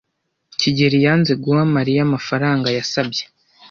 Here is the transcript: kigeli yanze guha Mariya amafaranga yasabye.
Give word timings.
kigeli 0.59 0.97
yanze 1.05 1.33
guha 1.43 1.63
Mariya 1.75 2.01
amafaranga 2.07 2.67
yasabye. 2.77 3.23